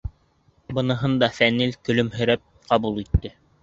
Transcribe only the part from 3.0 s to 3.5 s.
итте.